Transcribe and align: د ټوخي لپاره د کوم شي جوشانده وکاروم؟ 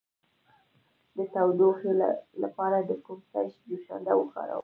د 1.15 1.17
ټوخي 1.57 1.91
لپاره 2.43 2.77
د 2.89 2.91
کوم 3.05 3.19
شي 3.51 3.59
جوشانده 3.69 4.13
وکاروم؟ 4.17 4.59